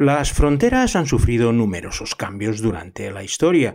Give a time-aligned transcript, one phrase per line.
[0.00, 3.74] Las fronteras han sufrido numerosos cambios durante la historia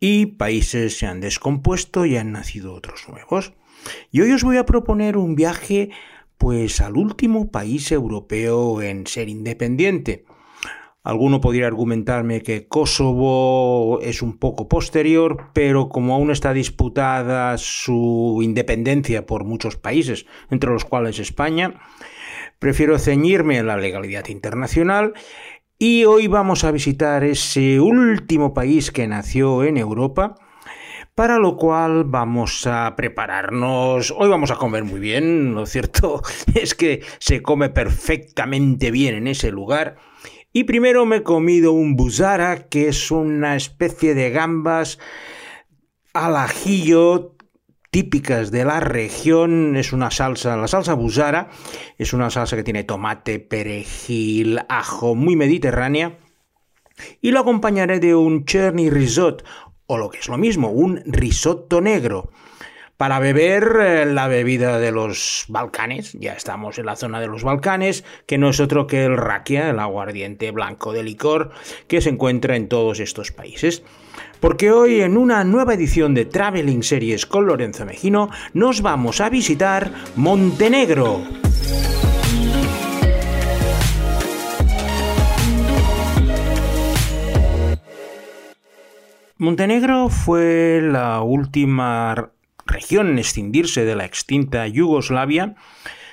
[0.00, 3.52] y países se han descompuesto y han nacido otros nuevos.
[4.10, 5.90] Y hoy os voy a proponer un viaje
[6.38, 10.24] pues al último país europeo en ser independiente.
[11.02, 18.40] Alguno podría argumentarme que Kosovo es un poco posterior, pero como aún está disputada su
[18.42, 21.78] independencia por muchos países, entre los cuales España,
[22.58, 25.12] prefiero ceñirme a la legalidad internacional
[25.78, 30.34] y hoy vamos a visitar ese último país que nació en Europa,
[31.14, 34.12] para lo cual vamos a prepararnos.
[34.16, 36.22] Hoy vamos a comer muy bien, lo cierto
[36.54, 39.96] es que se come perfectamente bien en ese lugar.
[40.52, 44.98] Y primero me he comido un busara, que es una especie de gambas
[46.12, 47.36] al ajillo
[47.98, 49.74] típicas de la región.
[49.74, 51.48] Es una salsa, la salsa busara,
[51.98, 56.16] es una salsa que tiene tomate, perejil, ajo, muy mediterránea.
[57.20, 59.44] Y lo acompañaré de un cherny risotto,
[59.88, 62.30] o lo que es lo mismo, un risotto negro.
[62.96, 67.42] Para beber eh, la bebida de los Balcanes, ya estamos en la zona de los
[67.42, 71.50] Balcanes, que no es otro que el rakia, el aguardiente blanco de licor,
[71.88, 73.82] que se encuentra en todos estos países
[74.40, 79.28] porque hoy en una nueva edición de Traveling Series con Lorenzo Mejino nos vamos a
[79.28, 81.22] visitar Montenegro.
[89.36, 92.32] Montenegro fue la última
[92.66, 95.54] región en escindirse de la extinta Yugoslavia,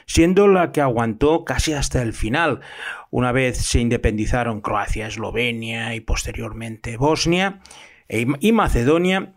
[0.06, 2.62] siendo la que aguantó casi hasta el final,
[3.10, 7.62] una vez se independizaron Croacia, Eslovenia y posteriormente Bosnia,
[8.08, 9.34] y Macedonia.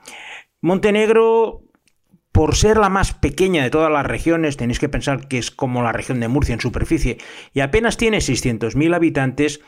[0.60, 1.62] Montenegro,
[2.32, 5.82] por ser la más pequeña de todas las regiones, tenéis que pensar que es como
[5.82, 7.18] la región de Murcia en superficie,
[7.52, 9.60] y apenas tiene 600.000 habitantes,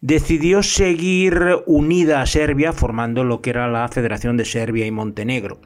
[0.00, 5.60] decidió seguir unida a Serbia, formando lo que era la Federación de Serbia y Montenegro.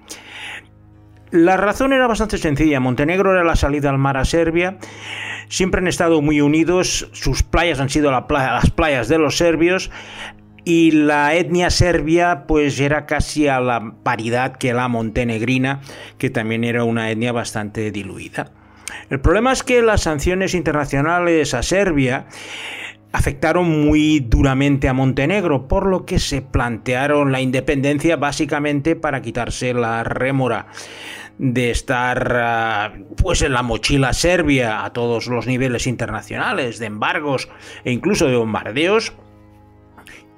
[1.31, 2.81] La razón era bastante sencilla.
[2.81, 4.79] Montenegro era la salida al mar a Serbia.
[5.49, 7.11] Siempre han estado muy unidos.
[7.13, 9.91] Sus playas han sido las playas de los serbios
[10.67, 15.81] y la etnia serbia pues era casi a la paridad que la montenegrina,
[16.19, 18.51] que también era una etnia bastante diluida.
[19.09, 22.27] El problema es que las sanciones internacionales a Serbia
[23.13, 29.73] afectaron muy duramente a Montenegro, por lo que se plantearon la independencia básicamente para quitarse
[29.73, 30.67] la rémora
[31.39, 37.49] de estar ah, pues en la mochila serbia a todos los niveles internacionales, de embargos
[37.85, 39.13] e incluso de bombardeos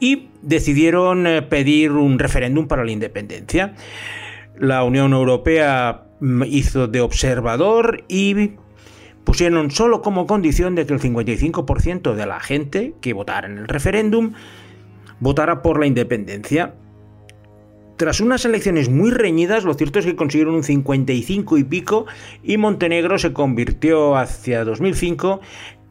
[0.00, 3.74] y decidieron eh, pedir un referéndum para la independencia.
[4.58, 8.52] La Unión Europea mm, hizo de observador y
[9.24, 13.68] pusieron solo como condición de que el 55% de la gente que votara en el
[13.68, 14.32] referéndum
[15.20, 16.74] votara por la independencia.
[17.98, 22.06] Tras unas elecciones muy reñidas, lo cierto es que consiguieron un 55 y pico
[22.44, 25.40] y Montenegro se convirtió hacia 2005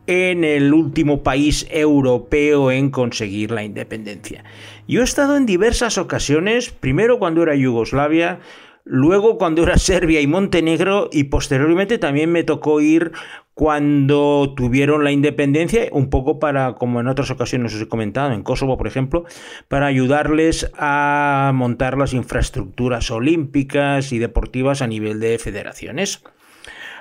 [0.07, 4.43] en el último país europeo en conseguir la independencia.
[4.87, 8.39] Yo he estado en diversas ocasiones, primero cuando era Yugoslavia,
[8.85, 13.11] luego cuando era Serbia y Montenegro y posteriormente también me tocó ir
[13.53, 18.43] cuando tuvieron la independencia, un poco para, como en otras ocasiones os he comentado, en
[18.43, 19.25] Kosovo, por ejemplo,
[19.67, 26.23] para ayudarles a montar las infraestructuras olímpicas y deportivas a nivel de federaciones.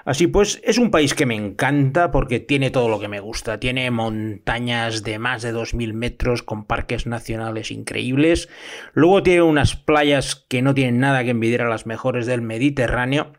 [0.07, 3.59] Así pues, es un país que me encanta porque tiene todo lo que me gusta.
[3.59, 8.49] Tiene montañas de más de 2.000 metros con parques nacionales increíbles.
[8.95, 13.33] Luego tiene unas playas que no tienen nada que envidiar a las mejores del Mediterráneo.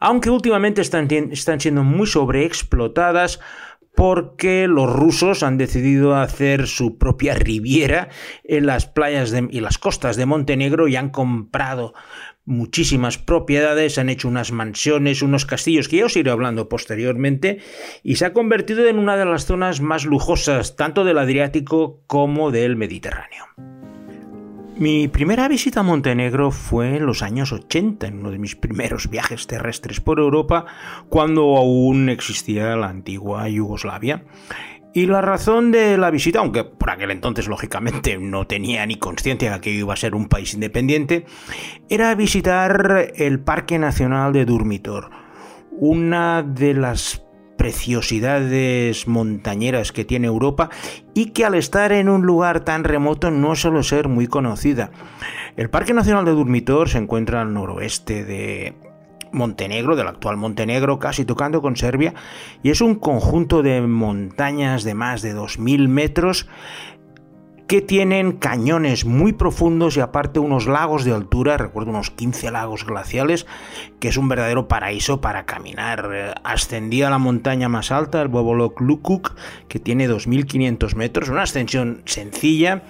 [0.00, 3.40] Aunque últimamente están, están siendo muy sobreexplotadas
[3.98, 8.10] porque los rusos han decidido hacer su propia riviera
[8.44, 11.94] en las playas y las costas de Montenegro y han comprado
[12.48, 17.58] muchísimas propiedades, han hecho unas mansiones, unos castillos que ya os iré hablando posteriormente
[18.02, 22.50] y se ha convertido en una de las zonas más lujosas tanto del Adriático como
[22.50, 23.44] del Mediterráneo.
[24.78, 29.10] Mi primera visita a Montenegro fue en los años 80, en uno de mis primeros
[29.10, 30.66] viajes terrestres por Europa,
[31.08, 34.22] cuando aún existía la antigua Yugoslavia.
[34.94, 39.52] Y la razón de la visita, aunque por aquel entonces lógicamente no tenía ni conciencia
[39.52, 41.26] de que iba a ser un país independiente,
[41.88, 45.10] era visitar el Parque Nacional de Durmitor,
[45.72, 47.22] una de las
[47.58, 50.70] preciosidades montañeras que tiene Europa
[51.12, 54.90] y que al estar en un lugar tan remoto no suele ser muy conocida.
[55.56, 58.74] El Parque Nacional de Durmitor se encuentra al noroeste de
[59.32, 62.14] Montenegro, del actual Montenegro, casi tocando con Serbia,
[62.62, 66.48] y es un conjunto de montañas de más de 2.000 metros
[67.68, 72.86] que tienen cañones muy profundos y aparte unos lagos de altura, recuerdo unos 15 lagos
[72.86, 73.46] glaciales,
[74.00, 76.10] que es un verdadero paraíso para caminar.
[76.14, 79.34] Eh, ascendí a la montaña más alta, el Bobolok Lukuk,
[79.68, 82.84] que tiene 2.500 metros, una ascensión sencilla,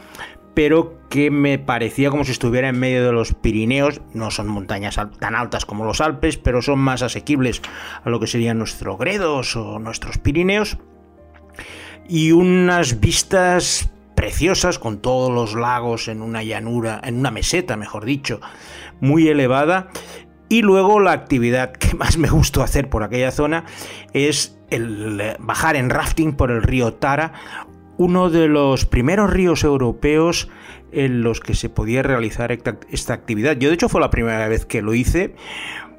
[0.58, 4.00] pero que me parecía como si estuviera en medio de los Pirineos.
[4.12, 7.62] No son montañas tan altas como los Alpes, pero son más asequibles
[8.02, 10.76] a lo que serían nuestros Gredos o nuestros Pirineos.
[12.08, 18.04] Y unas vistas preciosas, con todos los lagos en una llanura, en una meseta, mejor
[18.04, 18.40] dicho,
[19.00, 19.90] muy elevada.
[20.48, 23.64] Y luego la actividad que más me gustó hacer por aquella zona
[24.12, 27.32] es el eh, bajar en rafting por el río Tara,
[27.98, 30.48] uno de los primeros ríos europeos
[30.90, 33.58] en los que se podía realizar esta actividad.
[33.58, 35.34] Yo de hecho fue la primera vez que lo hice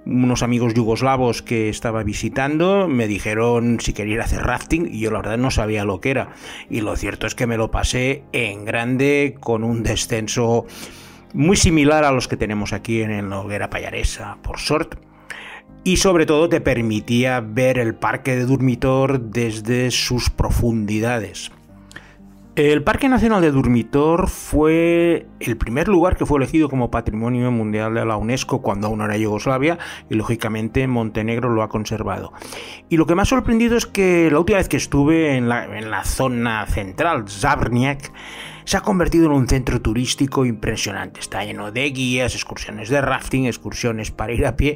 [0.06, 5.02] unos amigos yugoslavos que estaba visitando me dijeron si quería ir a hacer rafting y
[5.02, 6.30] yo la verdad no sabía lo que era.
[6.70, 10.66] Y lo cierto es que me lo pasé en grande con un descenso
[11.34, 14.96] muy similar a los que tenemos aquí en el Noguera Payaresa por Sort.
[15.84, 21.52] Y sobre todo te permitía ver el parque de Durmitor desde sus profundidades.
[22.60, 27.94] El Parque Nacional de Durmitor fue el primer lugar que fue elegido como Patrimonio Mundial
[27.94, 29.80] de la UNESCO cuando aún era Yugoslavia
[30.10, 32.34] y lógicamente Montenegro lo ha conservado.
[32.90, 36.66] Y lo que ha sorprendido es que la última vez que estuve en la, zona
[36.66, 38.12] central, Zabrniak,
[38.66, 41.22] se ha convertido en un centro turístico impresionante.
[41.22, 44.76] Está lleno de guías, excursiones de rafting, excursiones para ir a pie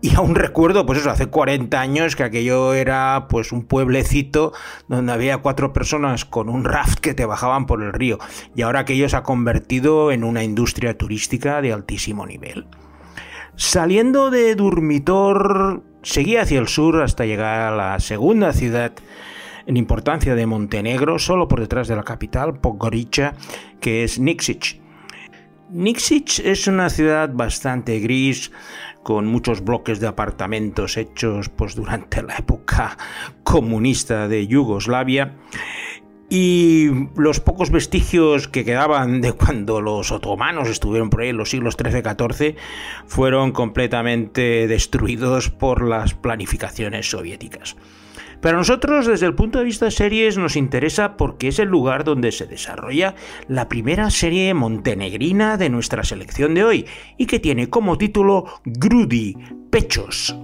[0.00, 4.52] y aún recuerdo, pues eso, hace 40 años que aquello era pues un pueblecito
[4.86, 8.18] donde había cuatro personas con un raft que te bajaban por el río.
[8.54, 12.66] Y ahora aquello se ha convertido en una industria turística de altísimo nivel.
[13.56, 18.92] Saliendo de Durmitor, seguí hacia el sur hasta llegar a la segunda ciudad
[19.66, 23.34] en importancia de Montenegro, solo por detrás de la capital, Podgorica,
[23.80, 24.80] que es Niksic.
[25.70, 28.50] Niksic es una ciudad bastante gris,
[29.02, 32.96] con muchos bloques de apartamentos hechos pues, durante la época
[33.42, 35.36] comunista de Yugoslavia.
[36.30, 41.48] Y los pocos vestigios que quedaban de cuando los otomanos estuvieron por ahí en los
[41.48, 42.56] siglos XIII-XIV
[43.06, 47.76] fueron completamente destruidos por las planificaciones soviéticas.
[48.40, 51.68] Pero a nosotros, desde el punto de vista de series, nos interesa porque es el
[51.68, 53.14] lugar donde se desarrolla
[53.48, 56.86] la primera serie montenegrina de nuestra selección de hoy
[57.16, 59.36] y que tiene como título Grudi,
[59.70, 60.36] Pechos.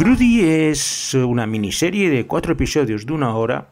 [0.00, 3.68] Grudy es una miniserie de cuatro episodios de una hora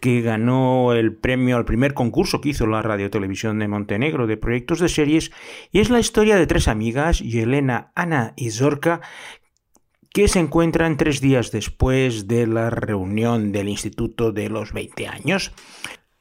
[0.00, 4.38] que ganó el premio al primer concurso que hizo la Radio Televisión de Montenegro de
[4.38, 5.32] proyectos de series
[5.70, 9.02] y es la historia de tres amigas, Yelena, Ana y Zorka,
[10.08, 15.52] que se encuentran tres días después de la reunión del Instituto de los 20 años.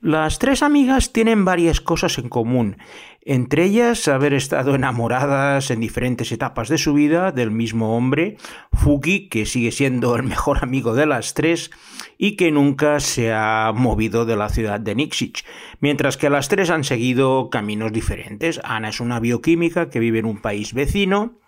[0.02, 2.78] Las tres amigas tienen varias cosas en común,
[3.20, 8.38] entre ellas haber estado enamoradas en diferentes etapas de su vida del mismo hombre,
[8.72, 11.70] Fuki, que sigue siendo el mejor amigo de las tres
[12.18, 15.44] y que nunca se ha movido de la ciudad de Niksic,
[15.82, 18.62] mientras que las tres han seguido caminos diferentes.
[18.64, 21.42] Ana es una bioquímica que vive en un país vecino,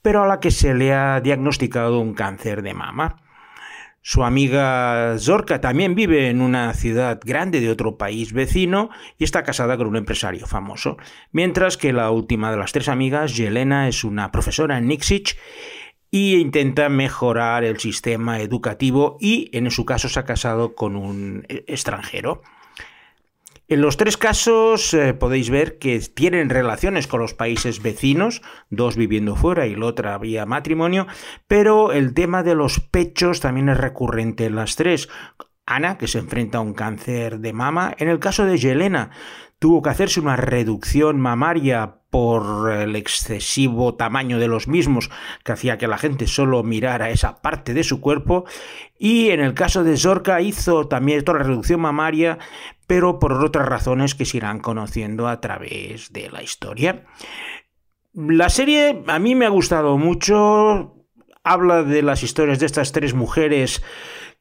[0.00, 3.16] pero a la que se le ha diagnosticado un cáncer de mama.
[4.04, 9.44] Su amiga Zorka también vive en una ciudad grande de otro país vecino y está
[9.44, 10.96] casada con un empresario famoso,
[11.30, 15.38] mientras que la última de las tres amigas, Yelena, es una profesora en Nixic
[16.10, 21.46] y intenta mejorar el sistema educativo y en su caso se ha casado con un
[21.48, 22.42] extranjero.
[23.72, 28.96] En los tres casos eh, podéis ver que tienen relaciones con los países vecinos, dos
[28.96, 31.06] viviendo fuera y la otra vía matrimonio,
[31.48, 35.08] pero el tema de los pechos también es recurrente en las tres.
[35.64, 37.94] Ana, que se enfrenta a un cáncer de mama.
[37.96, 39.08] En el caso de Yelena,
[39.58, 45.08] tuvo que hacerse una reducción mamaria por el excesivo tamaño de los mismos
[45.44, 48.44] que hacía que la gente solo mirara esa parte de su cuerpo
[48.98, 52.38] y en el caso de Zorka hizo también otra reducción mamaria
[52.92, 57.06] pero por otras razones que se irán conociendo a través de la historia.
[58.12, 61.06] La serie a mí me ha gustado mucho,
[61.42, 63.82] habla de las historias de estas tres mujeres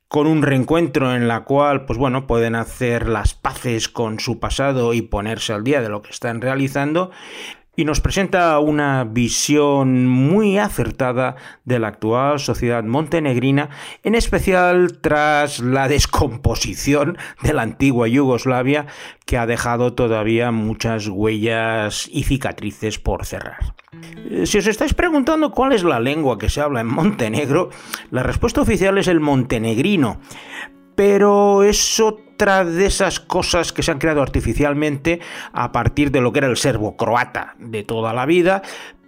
[0.09, 4.93] con un reencuentro en la cual, pues bueno, pueden hacer las paces con su pasado
[4.93, 7.09] y ponerse al día de lo que están realizando
[7.81, 11.35] y nos presenta una visión muy acertada
[11.65, 13.69] de la actual sociedad montenegrina,
[14.03, 18.85] en especial tras la descomposición de la antigua Yugoslavia
[19.25, 23.73] que ha dejado todavía muchas huellas y cicatrices por cerrar.
[24.29, 27.71] Eh, si os estáis preguntando cuál es la lengua que se habla en Montenegro,
[28.11, 30.19] la respuesta oficial es el montenegrino,
[31.01, 32.19] pero eso
[32.63, 35.19] de esas cosas que se han creado artificialmente
[35.51, 38.61] a partir de lo que era el serbo croata de toda la vida,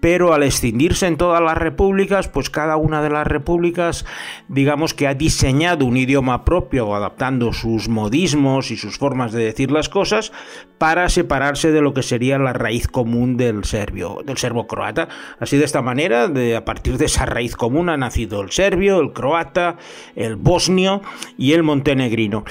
[0.03, 4.05] pero al extindirse en todas las repúblicas, pues cada una de las repúblicas,
[4.49, 9.71] digamos que ha diseñado un idioma propio, adaptando sus modismos y sus formas de decir
[9.71, 10.33] las cosas,
[10.77, 15.07] para separarse de lo que sería la raíz común del serbio, del serbo croata.
[15.39, 18.99] Así de esta manera, de, a partir de esa raíz común ha nacido el serbio,
[18.99, 19.77] el croata,
[20.17, 21.01] el bosnio
[21.37, 22.43] y el montenegrino.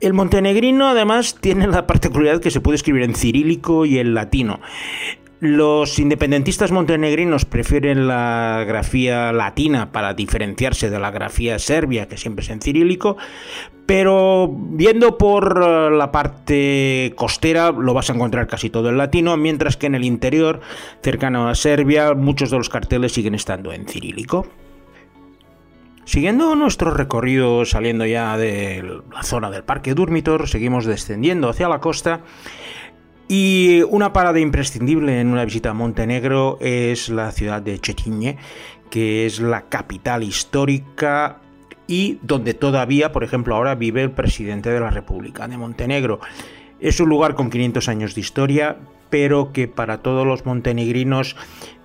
[0.00, 4.60] El montenegrino además tiene la particularidad que se puede escribir en cirílico y en latino.
[5.40, 12.44] Los independentistas montenegrinos prefieren la grafía latina para diferenciarse de la grafía serbia, que siempre
[12.44, 13.16] es en cirílico,
[13.84, 19.36] pero viendo por eh, la parte costera lo vas a encontrar casi todo en latino,
[19.36, 20.60] mientras que en el interior,
[21.02, 24.46] cercano a Serbia, muchos de los carteles siguen estando en cirílico.
[26.04, 31.80] Siguiendo nuestro recorrido saliendo ya de la zona del Parque Durmitor, seguimos descendiendo hacia la
[31.80, 32.20] costa
[33.28, 38.36] y una parada imprescindible en una visita a Montenegro es la ciudad de Cetinje,
[38.90, 41.40] que es la capital histórica
[41.86, 46.20] y donde todavía, por ejemplo, ahora vive el presidente de la República de Montenegro.
[46.80, 48.76] Es un lugar con 500 años de historia,
[49.10, 51.36] pero que para todos los montenegrinos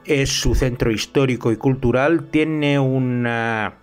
[0.06, 2.28] es su centro histórico y cultural.
[2.32, 3.76] Tiene una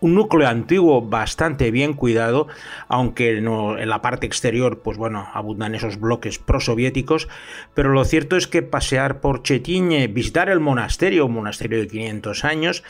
[0.00, 2.46] un núcleo antiguo bastante bien cuidado,
[2.88, 7.28] aunque en la parte exterior, pues bueno, abundan esos bloques prosoviéticos,
[7.74, 12.44] pero lo cierto es que pasear por Chetiñe, visitar el monasterio, un monasterio de 500
[12.44, 12.84] años,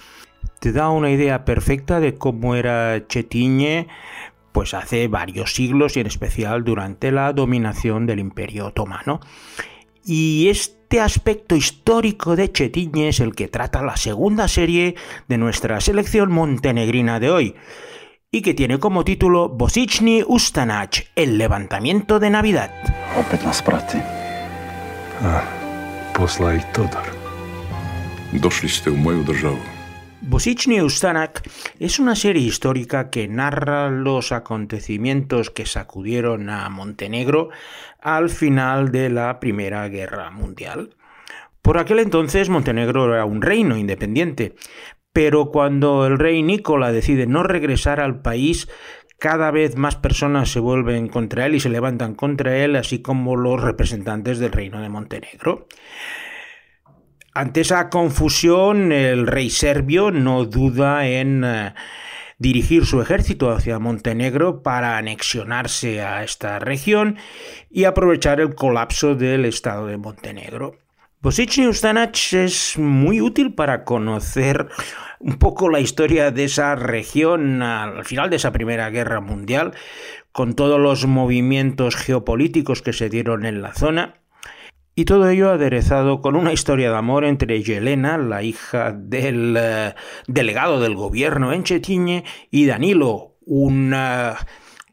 [0.60, 3.88] te da una idea perfecta de cómo era Chetiñe
[4.52, 9.20] pues hace varios siglos y en especial durante la dominación del Imperio Otomano.
[10.04, 14.94] Y este aspecto histórico de Chetiñe es el que trata la segunda serie
[15.28, 17.54] de nuestra selección montenegrina de hoy,
[18.30, 22.70] y que tiene como título Bosichni Ustanac, el levantamiento de Navidad.
[23.20, 23.98] Opet nas prati.
[25.22, 25.42] A,
[26.16, 27.08] posla i Todor.
[28.32, 29.77] Došli ste u moju državu.
[30.20, 31.48] Bosichny Ustanak
[31.78, 37.50] es una serie histórica que narra los acontecimientos que sacudieron a Montenegro
[38.00, 40.96] al final de la Primera Guerra Mundial.
[41.62, 44.56] Por aquel entonces Montenegro era un reino independiente,
[45.12, 48.68] pero cuando el rey Nicola decide no regresar al país,
[49.18, 53.36] cada vez más personas se vuelven contra él y se levantan contra él, así como
[53.36, 55.68] los representantes del reino de Montenegro.
[57.38, 61.72] Ante esa confusión, el rey serbio no duda en eh,
[62.36, 67.16] dirigir su ejército hacia Montenegro para anexionarse a esta región
[67.70, 70.78] y aprovechar el colapso del Estado de Montenegro.
[71.20, 74.66] Bosichny Ustanac es muy útil para conocer
[75.20, 79.74] un poco la historia de esa región al final de esa Primera Guerra Mundial,
[80.32, 84.16] con todos los movimientos geopolíticos que se dieron en la zona
[84.98, 89.94] y todo ello aderezado con una historia de amor entre Yelena, la hija del eh,
[90.26, 94.32] delegado del gobierno en Chetiñe, y Danilo, un eh,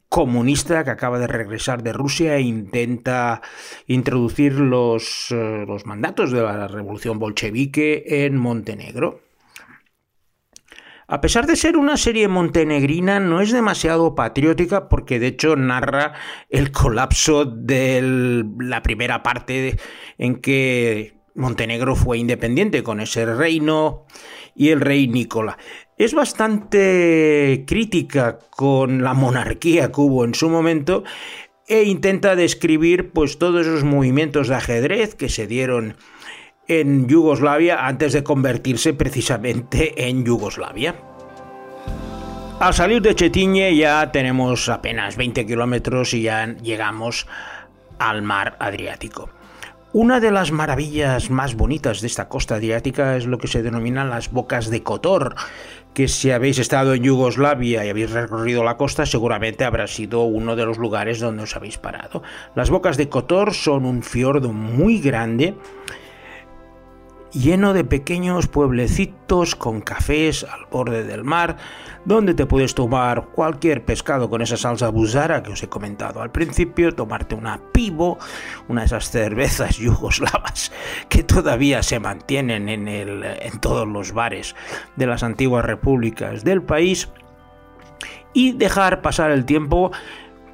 [0.08, 3.42] comunista que acaba de regresar de Rusia e intenta
[3.88, 9.25] introducir los, eh, los mandatos de la revolución bolchevique en Montenegro.
[11.08, 16.14] A pesar de ser una serie montenegrina, no es demasiado patriótica porque de hecho narra
[16.50, 19.78] el colapso de la primera parte
[20.18, 24.06] en que Montenegro fue independiente con ese reino
[24.56, 25.60] y el rey Nicola.
[25.98, 31.04] Es bastante crítica con la monarquía que hubo en su momento
[31.68, 35.98] e intenta describir pues todos esos movimientos de ajedrez que se dieron
[36.68, 40.96] en Yugoslavia antes de convertirse precisamente en Yugoslavia.
[42.60, 47.28] Al salir de Chetiñe ya tenemos apenas 20 kilómetros y ya llegamos
[48.00, 49.30] al mar Adriático.
[49.92, 54.10] Una de las maravillas más bonitas de esta costa adriática es lo que se denominan
[54.10, 55.36] las bocas de Kotor,
[55.94, 60.58] que si habéis estado en Yugoslavia y habéis recorrido la costa, seguramente habrá sido uno
[60.58, 62.24] de los lugares donde os habéis parado.
[62.56, 65.56] Las bocas de Kotor son un fiordo muy grande
[67.36, 71.58] lleno de pequeños pueblecitos con cafés al borde del mar,
[72.06, 76.22] donde te puedes tomar cualquier pescado con esa salsa busara que os he comentado.
[76.22, 78.18] Al principio, tomarte una pivo,
[78.68, 80.72] una de esas cervezas yugoslavas
[81.10, 84.56] que todavía se mantienen en, el, en todos los bares
[84.96, 87.10] de las antiguas repúblicas del país,
[88.34, 89.92] y dejar pasar el tiempo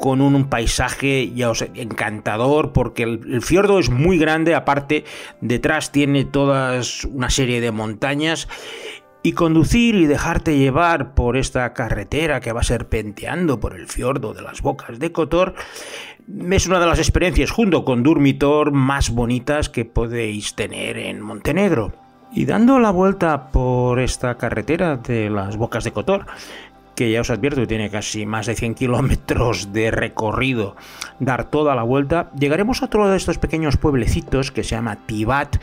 [0.02, 5.06] con un, paisaje ya os encantador porque el, fiordo es muy grande, aparte
[5.40, 8.50] detrás tiene toda una serie de montañas
[9.24, 14.42] y conducir y dejarte llevar por esta carretera que va serpenteando por el fiordo de
[14.42, 15.54] las bocas de Kotor
[16.52, 21.94] es una de las experiencias junto con Durmitor más bonitas que podéis tener en Montenegro.
[22.34, 26.26] Y dando la vuelta por esta carretera de las bocas de Kotor,
[27.02, 30.76] que ya os advierto que tiene casi más de 100 kilómetros de recorrido,
[31.20, 35.56] dar toda la vuelta, llegaremos a otro de estos pequeños pueblecitos que se llama Tibat,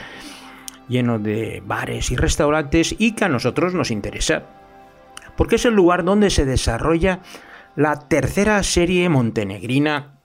[0.89, 4.47] lleno de bares y restaurantes y que a nosotros nos interesa,
[5.37, 7.21] porque es el lugar donde se desarrolla
[7.77, 10.19] la tercera serie montenegrina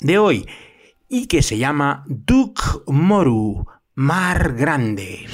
[0.00, 0.48] de hoy
[1.08, 5.26] y que se llama Duk Moru, Mar Grande.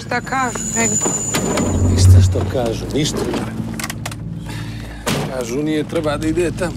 [5.39, 6.77] Kažu nije treba da ide tamo.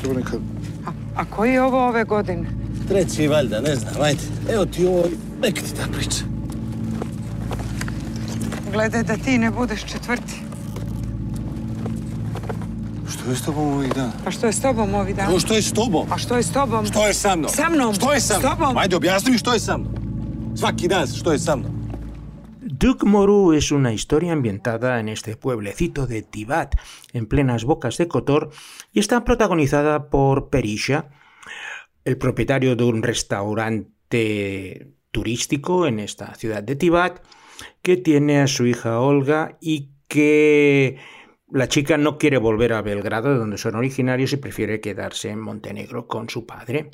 [0.00, 0.40] Treba nekad...
[0.86, 2.48] A, a koji je ovo ove godine?
[2.88, 4.20] Treći valjda, ne znam, ajde.
[4.52, 5.04] Evo ti ovo,
[5.42, 6.24] neka ti ta priča.
[8.72, 10.34] Gledaj da ti ne budeš četvrti.
[13.08, 14.12] Što je s tobom ovih dana?
[14.26, 15.38] A što je s tobom ovih dana?
[15.38, 16.06] Što je s tobom?
[16.10, 16.86] A što je s tobom?
[16.86, 17.50] Što je sa mnom?
[17.50, 17.94] Sa mnom?
[17.94, 18.78] Što je sa mnom?
[18.78, 19.92] Ajde, objasni mi što je sa mnom.
[20.56, 21.77] Svaki dan što je sa mnom.
[22.80, 26.76] Duke Moru es una historia ambientada en este pueblecito de Tibat,
[27.12, 28.50] en plenas bocas de Kotor,
[28.92, 31.08] y está protagonizada por Perisha,
[32.04, 37.18] el propietario de un restaurante turístico en esta ciudad de Tibat,
[37.82, 40.98] que tiene a su hija Olga y que
[41.50, 45.40] la chica no quiere volver a Belgrado, de donde son originarios, y prefiere quedarse en
[45.40, 46.90] Montenegro con su padre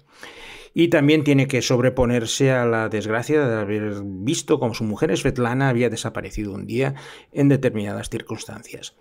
[0.75, 5.69] y también tiene que sobreponerse a la desgracia de haber visto cómo su mujer Svetlana
[5.69, 6.95] había desaparecido un día
[7.33, 8.97] en determinadas circunstancias.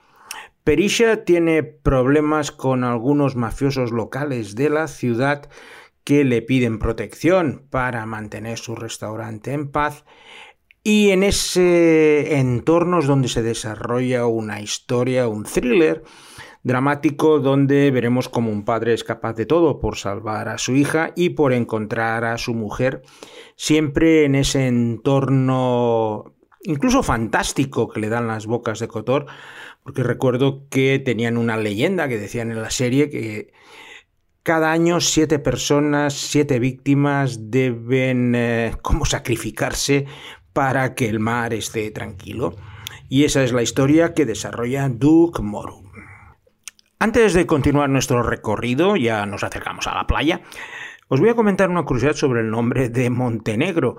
[0.64, 5.50] Perisha tiene problemas con algunos mafiosos locales de la ciudad
[6.04, 10.06] que le piden protección para mantener su restaurante en paz
[10.84, 16.04] y en ese entorno es donde se desarrolla una historia, un thriller
[16.64, 21.12] dramático donde veremos cómo un padre es capaz de todo por salvar a su hija
[21.16, 23.02] y por encontrar a su mujer,
[23.56, 29.26] siempre en ese entorno incluso fantástico que le dan las bocas de Cotor,
[29.84, 33.52] porque recuerdo que tenían una leyenda que decían en la serie que
[34.44, 40.06] cada año siete personas, siete víctimas deben eh, como sacrificarse
[40.54, 42.56] para que el mar esté tranquilo.
[43.10, 45.84] Y esa es la historia que desarrolla Duke Moru.
[47.00, 50.42] Antes de continuar nuestro recorrido, ya nos acercamos a la playa,
[51.10, 53.98] os voy a comentar una curiosidad sobre el nombre de Montenegro,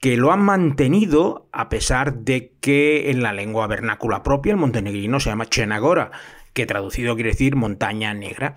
[0.00, 5.20] que lo han mantenido a pesar de que en la lengua vernácula propia el montenegrino
[5.20, 6.10] se llama Chenagora,
[6.52, 8.56] que traducido quiere decir montaña negra.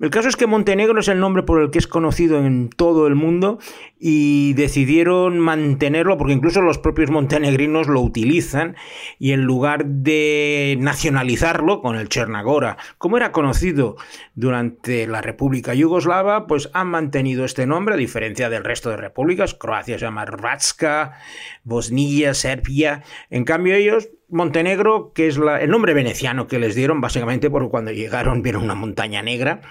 [0.00, 3.06] El caso es que Montenegro es el nombre por el que es conocido en todo
[3.06, 3.58] el mundo
[3.98, 8.76] y decidieron mantenerlo porque incluso los propios montenegrinos lo utilizan
[9.18, 13.96] y en lugar de nacionalizarlo con el Chernagora, como era conocido
[14.34, 19.54] durante la República Yugoslava, pues han mantenido este nombre a diferencia del resto de repúblicas.
[19.54, 21.18] Croacia se llama Hrvatska,
[21.64, 23.02] Bosnia, Serbia.
[23.30, 27.92] En cambio ellos Montenegro, que es el nombre veneciano que les dieron, básicamente porque cuando
[27.92, 29.62] llegaron vieron una montaña negra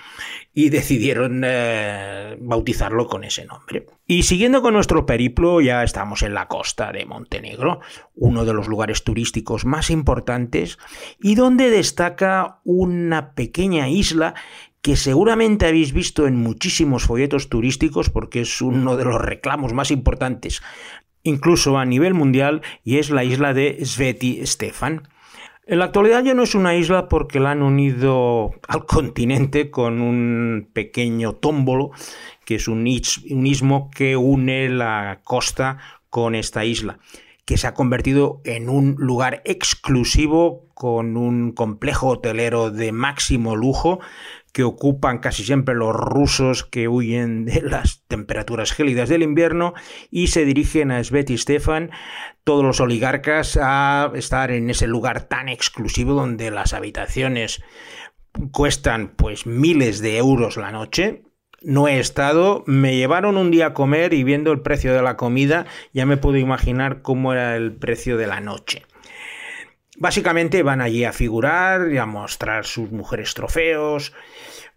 [0.52, 3.86] y decidieron eh, bautizarlo con ese nombre.
[4.08, 7.82] Y siguiendo con nuestro periplo, ya estamos en la costa de Montenegro,
[8.16, 10.80] uno de los lugares turísticos más importantes
[11.22, 14.34] y donde destaca una pequeña isla
[14.82, 19.92] que seguramente habéis visto en muchísimos folletos turísticos porque es uno de los reclamos más
[19.92, 20.62] importantes
[21.28, 25.08] incluso a nivel mundial, y es la isla de Sveti Stefan.
[25.66, 30.02] En la actualidad ya no es una isla porque la han unido al continente con
[30.02, 31.92] un pequeño tómbolo,
[32.46, 37.00] que es un, istmo que une la costa con esta isla
[37.44, 44.02] que se ha convertido en un lugar exclusivo con un complejo hotelero de máximo lujo
[44.58, 49.76] que ocupan casi siempre los rusos que huyen de las temperaturas gélidas del invierno
[50.10, 51.92] y se dirigen a Sveti Stefan,
[52.44, 57.62] todos los oligarcas, a estar en ese lugar tan exclusivo donde las habitaciones
[58.52, 61.22] cuestan pues miles de euros la noche.
[61.62, 65.18] No he estado, me llevaron un día a comer y viendo el precio de la
[65.18, 68.88] comida ya me puedo imaginar cómo era el precio de la noche.
[70.00, 74.14] Básicamente van allí a figurar y a mostrar sus mujeres trofeos,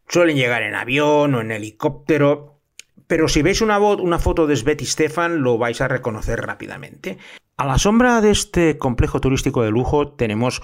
[0.09, 2.61] suelen llegar en avión o en helicóptero,
[3.06, 3.78] pero si veis una,
[4.18, 7.18] foto de Svet y Stefan lo vais a reconocer rápidamente.
[7.59, 10.62] A la sombra de este complejo turístico de lujo tenemos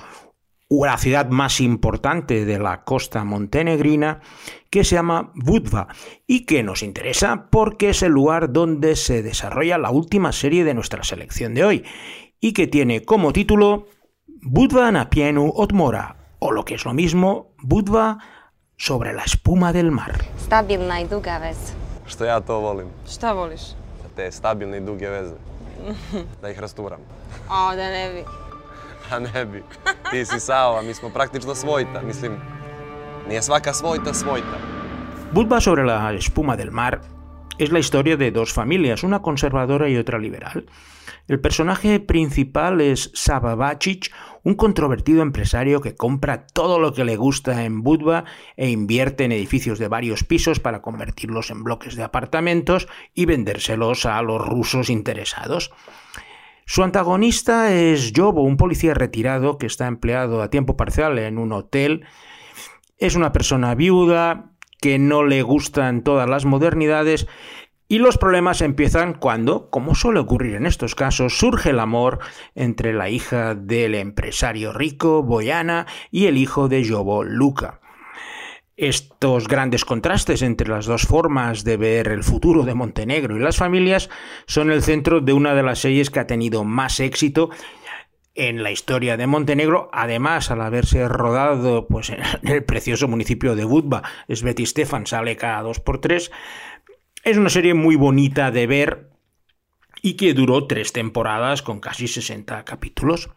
[0.70, 4.20] la ciudad más importante de la costa montenegrina,
[4.70, 5.88] que se llama Budva
[6.26, 10.74] y que nos interesa porque es el lugar donde se desarrolla la última serie de
[10.74, 11.84] nuestra selección de hoy
[12.40, 13.86] y que tiene como título
[14.48, 18.18] Budva na pienu otmora, o lo que es lo mismo, Budva
[18.76, 20.22] sobre la espuma del mar.
[20.38, 21.72] Stabilna i duga veza.
[22.06, 22.86] Što ja to volim?
[23.10, 23.60] Šta voliš?
[24.16, 25.34] Te stabilne i duge veze.
[26.42, 27.00] Da ih rasturam.
[27.50, 28.24] O, da ne bi.
[29.14, 29.64] A ne bi.
[30.10, 32.02] Ti si Sava, mi smo praktično svojta.
[32.02, 32.32] Mislim,
[33.28, 34.58] nije svaka svojta svojta.
[35.32, 36.98] Budva sobre la espuma del mar
[37.58, 40.66] es la historia de dos familias, una conservadora y otra liberal.
[41.28, 47.16] El personaje principal es Sava Bacic, un controvertido empresario que compra todo lo que le
[47.16, 48.24] gusta en Budva
[48.56, 54.06] e invierte en edificios de varios pisos para convertirlos en bloques de apartamentos y vendérselos
[54.06, 55.72] a los rusos interesados.
[56.64, 61.52] Su antagonista es Jobo, un policía retirado que está empleado a tiempo parcial en un
[61.52, 62.04] hotel.
[62.98, 67.26] Es una persona viuda que no le gustan todas las modernidades
[67.88, 72.18] y los problemas empiezan cuando, como suele ocurrir en estos casos, surge el amor
[72.56, 77.80] entre la hija del empresario rico, Boyana, y el hijo de Jobo, Luca.
[78.76, 83.56] Estos grandes contrastes entre las dos formas de ver el futuro de Montenegro y las
[83.56, 84.10] familias
[84.46, 87.50] son el centro de una de las series que ha tenido más éxito
[88.36, 93.64] en la historia de Montenegro, además al haberse rodado pues, en el precioso municipio de
[93.64, 96.30] Budva, Sveti Stefan sale cada dos por tres,
[97.24, 99.10] es una serie muy bonita de ver
[100.02, 103.30] y que duró tres temporadas con casi 60 capítulos.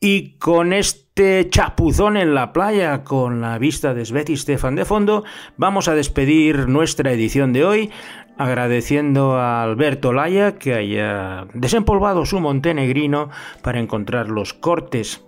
[0.00, 5.24] Y con este chapuzón en la playa, con la vista de Sveti Stefan de fondo,
[5.56, 7.90] vamos a despedir nuestra edición de hoy,
[8.38, 13.30] agradeciendo a Alberto Laya que haya desempolvado su montenegrino
[13.62, 15.24] para encontrar los cortes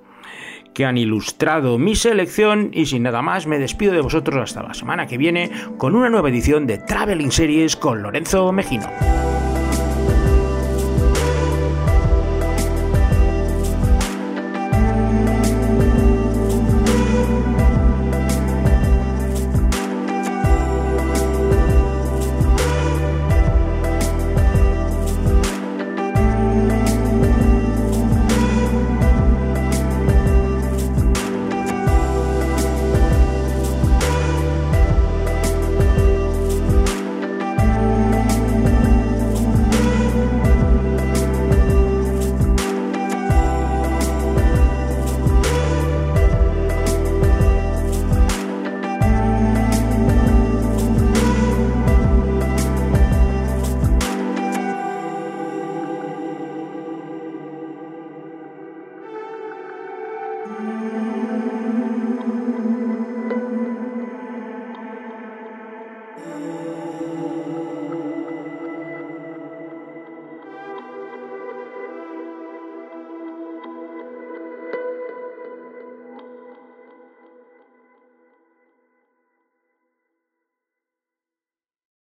[0.74, 4.74] que han ilustrado mi selección y sin nada más me despido de vosotros hasta la
[4.74, 8.86] semana que viene con una nueva edición de Traveling Series con Lorenzo Mejino.